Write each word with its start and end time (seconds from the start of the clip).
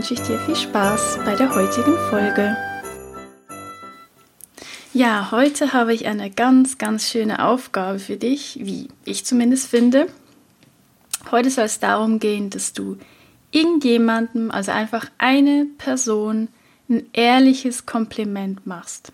wünsche 0.00 0.14
ich 0.14 0.22
dir 0.22 0.38
viel 0.38 0.56
Spaß 0.56 1.18
bei 1.26 1.36
der 1.36 1.54
heutigen 1.54 1.94
Folge. 2.08 2.56
Ja, 4.94 5.30
heute 5.30 5.74
habe 5.74 5.92
ich 5.92 6.06
eine 6.06 6.30
ganz, 6.30 6.78
ganz 6.78 7.10
schöne 7.10 7.44
Aufgabe 7.44 7.98
für 7.98 8.16
dich, 8.16 8.58
wie 8.62 8.88
ich 9.04 9.26
zumindest 9.26 9.68
finde. 9.68 10.06
Heute 11.30 11.50
soll 11.50 11.66
es 11.66 11.80
darum 11.80 12.18
gehen, 12.18 12.48
dass 12.48 12.72
du 12.72 12.96
irgendjemandem, 13.50 14.50
also 14.50 14.72
einfach 14.72 15.10
eine 15.18 15.66
Person, 15.76 16.48
ein 16.88 17.02
ehrliches 17.12 17.84
Kompliment 17.84 18.66
machst. 18.66 19.12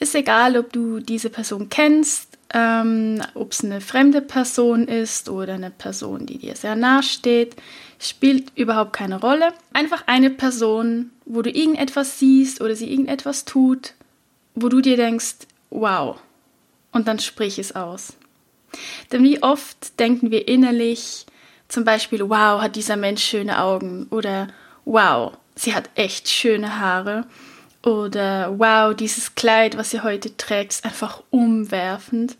Ist 0.00 0.16
egal, 0.16 0.58
ob 0.58 0.72
du 0.72 0.98
diese 0.98 1.30
Person 1.30 1.68
kennst 1.68 2.39
ähm, 2.52 3.22
Ob 3.34 3.52
es 3.52 3.64
eine 3.64 3.80
fremde 3.80 4.20
Person 4.20 4.88
ist 4.88 5.28
oder 5.28 5.54
eine 5.54 5.70
Person, 5.70 6.26
die 6.26 6.38
dir 6.38 6.56
sehr 6.56 6.74
nahe 6.74 7.02
steht, 7.02 7.56
spielt 8.00 8.56
überhaupt 8.56 8.92
keine 8.92 9.20
Rolle. 9.20 9.52
Einfach 9.72 10.04
eine 10.06 10.30
Person, 10.30 11.10
wo 11.26 11.42
du 11.42 11.50
irgendetwas 11.50 12.18
siehst 12.18 12.60
oder 12.60 12.74
sie 12.74 12.90
irgendetwas 12.90 13.44
tut, 13.44 13.94
wo 14.54 14.68
du 14.68 14.80
dir 14.80 14.96
denkst, 14.96 15.36
wow, 15.70 16.18
und 16.92 17.06
dann 17.06 17.20
sprich 17.20 17.58
es 17.58 17.76
aus. 17.76 18.14
Denn 19.12 19.22
wie 19.22 19.42
oft 19.42 19.98
denken 20.00 20.30
wir 20.30 20.48
innerlich 20.48 21.26
zum 21.68 21.84
Beispiel, 21.84 22.28
wow, 22.28 22.60
hat 22.60 22.74
dieser 22.74 22.96
Mensch 22.96 23.22
schöne 23.22 23.62
Augen 23.62 24.08
oder 24.10 24.48
wow, 24.84 25.32
sie 25.54 25.74
hat 25.74 25.88
echt 25.94 26.28
schöne 26.28 26.80
Haare 26.80 27.26
oder 27.82 28.58
wow, 28.58 28.94
dieses 28.94 29.34
Kleid, 29.34 29.76
was 29.76 29.90
sie 29.90 30.02
heute 30.02 30.36
trägt, 30.36 30.72
ist 30.72 30.84
einfach 30.84 31.22
umwerfend. 31.30 32.36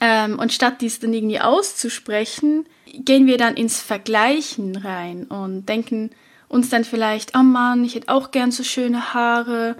Ähm, 0.00 0.38
und 0.38 0.52
statt 0.52 0.80
dies 0.80 1.00
dann 1.00 1.14
irgendwie 1.14 1.40
auszusprechen, 1.40 2.66
gehen 2.92 3.26
wir 3.26 3.38
dann 3.38 3.56
ins 3.56 3.80
Vergleichen 3.80 4.76
rein 4.76 5.24
und 5.24 5.68
denken 5.68 6.10
uns 6.48 6.68
dann 6.68 6.84
vielleicht, 6.84 7.36
oh 7.36 7.42
Mann, 7.42 7.84
ich 7.84 7.94
hätte 7.94 8.08
auch 8.08 8.30
gern 8.30 8.50
so 8.50 8.64
schöne 8.64 9.14
Haare 9.14 9.76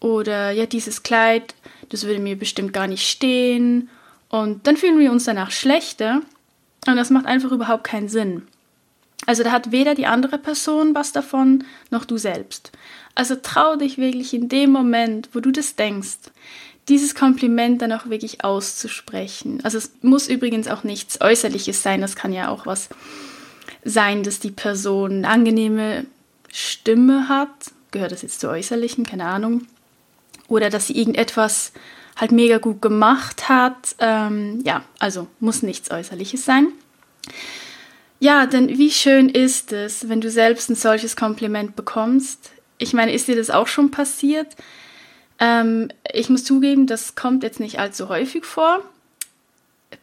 oder 0.00 0.50
ja, 0.50 0.66
dieses 0.66 1.02
Kleid, 1.02 1.54
das 1.90 2.04
würde 2.04 2.20
mir 2.20 2.36
bestimmt 2.36 2.72
gar 2.72 2.86
nicht 2.86 3.08
stehen. 3.08 3.88
Und 4.28 4.66
dann 4.66 4.76
fühlen 4.76 4.98
wir 4.98 5.12
uns 5.12 5.24
danach 5.24 5.50
schlechter 5.50 6.22
und 6.86 6.96
das 6.96 7.10
macht 7.10 7.26
einfach 7.26 7.52
überhaupt 7.52 7.84
keinen 7.84 8.08
Sinn. 8.08 8.46
Also 9.26 9.42
da 9.42 9.52
hat 9.52 9.70
weder 9.70 9.94
die 9.94 10.06
andere 10.06 10.38
Person 10.38 10.94
was 10.94 11.12
davon, 11.12 11.64
noch 11.90 12.04
du 12.04 12.18
selbst. 12.18 12.72
Also 13.14 13.36
trau 13.36 13.76
dich 13.76 13.98
wirklich 13.98 14.34
in 14.34 14.48
dem 14.48 14.70
Moment, 14.70 15.28
wo 15.32 15.40
du 15.40 15.50
das 15.50 15.76
denkst, 15.76 16.18
dieses 16.88 17.14
Kompliment 17.14 17.80
dann 17.80 17.92
auch 17.92 18.06
wirklich 18.06 18.44
auszusprechen. 18.44 19.60
Also 19.62 19.78
es 19.78 19.92
muss 20.02 20.28
übrigens 20.28 20.66
auch 20.66 20.82
nichts 20.82 21.20
Äußerliches 21.20 21.82
sein, 21.82 22.00
das 22.00 22.16
kann 22.16 22.32
ja 22.32 22.48
auch 22.48 22.66
was 22.66 22.88
sein, 23.84 24.22
dass 24.22 24.40
die 24.40 24.50
Person 24.50 25.18
eine 25.18 25.28
angenehme 25.28 26.06
Stimme 26.50 27.28
hat. 27.28 27.50
Gehört 27.90 28.12
das 28.12 28.22
jetzt 28.22 28.40
zu 28.40 28.48
Äußerlichen? 28.48 29.04
Keine 29.04 29.26
Ahnung. 29.26 29.66
Oder 30.48 30.70
dass 30.70 30.88
sie 30.88 30.96
irgendetwas 30.96 31.72
halt 32.16 32.32
mega 32.32 32.58
gut 32.58 32.82
gemacht 32.82 33.48
hat. 33.48 33.96
Ähm, 33.98 34.60
ja, 34.64 34.82
also 34.98 35.28
muss 35.40 35.62
nichts 35.62 35.90
Äußerliches 35.90 36.44
sein. 36.44 36.68
Ja, 38.22 38.46
denn 38.46 38.78
wie 38.78 38.92
schön 38.92 39.28
ist 39.28 39.72
es, 39.72 40.08
wenn 40.08 40.20
du 40.20 40.30
selbst 40.30 40.70
ein 40.70 40.76
solches 40.76 41.16
Kompliment 41.16 41.74
bekommst. 41.74 42.52
Ich 42.78 42.92
meine, 42.92 43.12
ist 43.12 43.26
dir 43.26 43.34
das 43.34 43.50
auch 43.50 43.66
schon 43.66 43.90
passiert? 43.90 44.54
Ähm, 45.40 45.88
ich 46.12 46.30
muss 46.30 46.44
zugeben, 46.44 46.86
das 46.86 47.16
kommt 47.16 47.42
jetzt 47.42 47.58
nicht 47.58 47.80
allzu 47.80 48.08
häufig 48.08 48.44
vor 48.44 48.78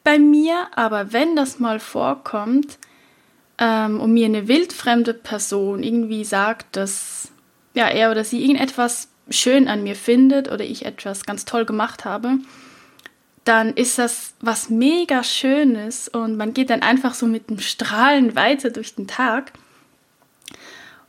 bei 0.04 0.20
mir, 0.20 0.68
aber 0.76 1.14
wenn 1.14 1.38
das 1.38 1.60
mal 1.60 1.80
vorkommt 1.80 2.78
ähm, 3.58 4.02
und 4.02 4.12
mir 4.12 4.26
eine 4.26 4.50
wildfremde 4.50 5.14
Person 5.14 5.82
irgendwie 5.82 6.26
sagt, 6.26 6.76
dass 6.76 7.32
ja, 7.74 7.88
er 7.88 8.12
oder 8.12 8.26
sie 8.26 8.42
irgendetwas 8.42 9.08
schön 9.30 9.70
an 9.70 9.82
mir 9.82 9.96
findet 9.96 10.52
oder 10.52 10.66
ich 10.66 10.86
etwas 10.86 11.26
ganz 11.26 11.46
toll 11.46 11.64
gemacht 11.64 12.04
habe, 12.04 12.34
dann 13.46 13.74
ist 13.74 13.98
das 13.98 14.34
was 14.42 14.70
mega 14.70 15.24
Schönes 15.24 16.08
und 16.08 16.38
man 16.38 16.54
geht 16.54 16.70
dann 16.70 16.82
einfach 16.82 17.14
so 17.14 17.26
mit 17.26 17.50
dem 17.50 17.60
Strahlen 17.60 18.36
weiter 18.36 18.70
durch 18.70 18.96
den 18.96 19.08
Tag. 19.08 19.54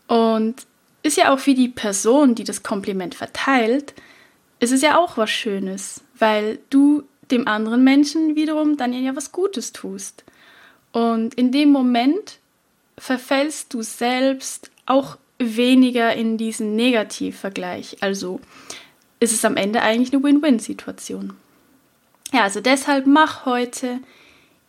Und 0.07 0.67
ist 1.03 1.17
ja 1.17 1.33
auch 1.33 1.39
für 1.39 1.55
die 1.55 1.69
Person, 1.69 2.35
die 2.35 2.45
das 2.45 2.63
Kompliment 2.63 3.15
verteilt, 3.15 3.95
es 4.59 4.71
ist 4.71 4.83
ja 4.83 4.99
auch 4.99 5.17
was 5.17 5.31
Schönes, 5.31 6.03
weil 6.19 6.59
du 6.69 7.05
dem 7.31 7.49
anderen 7.49 7.85
Menschen 7.85 8.37
wiederum 8.37 8.77
dann 8.77 8.93
ja 8.93 9.17
was 9.17 9.33
Gutes 9.33 9.73
tust. 9.73 10.25
Und 10.93 11.35
in 11.35 11.53
dem 11.53 11.71
Moment 11.71 12.39
verfällst 12.99 13.73
du 13.73 13.83
selbst 13.83 14.71
auch 14.87 15.17
weniger 15.39 16.15
in 16.15 16.37
diesen 16.37 16.77
Negativvergleich. 16.77 17.99
Also 18.01 18.41
ist 19.21 19.33
es 19.33 19.45
am 19.45 19.57
Ende 19.57 19.81
eigentlich 19.81 20.13
eine 20.13 20.23
Win-Win-Situation. 20.23 21.35
Ja, 22.33 22.43
also 22.43 22.61
deshalb 22.61 23.07
mach 23.07 23.45
heute 23.45 24.01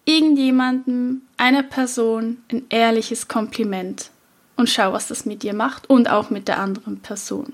irgendjemandem, 0.05 1.21
einer 1.37 1.63
Person 1.63 2.43
ein 2.51 2.65
ehrliches 2.69 3.27
Kompliment 3.27 4.09
und 4.55 4.69
schau, 4.69 4.93
was 4.93 5.07
das 5.07 5.25
mit 5.25 5.43
dir 5.43 5.53
macht 5.53 5.89
und 5.89 6.09
auch 6.09 6.29
mit 6.29 6.47
der 6.47 6.59
anderen 6.59 6.99
Person. 7.01 7.53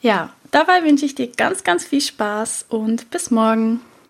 Ja, 0.00 0.32
dabei 0.50 0.84
wünsche 0.84 1.04
ich 1.04 1.14
dir 1.14 1.28
ganz, 1.28 1.64
ganz 1.64 1.84
viel 1.84 2.00
Spaß 2.00 2.66
und 2.68 3.10
bis 3.10 3.30
morgen. 3.30 3.80